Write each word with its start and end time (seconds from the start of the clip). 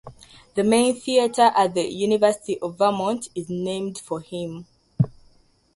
The 0.55 0.63
main 0.63 0.99
theater 0.99 1.51
at 1.55 1.75
the 1.75 1.83
University 1.83 2.57
of 2.59 2.75
Vermont 2.79 3.29
is 3.35 3.51
named 3.51 3.99
for 3.99 4.19
him. 4.19 4.65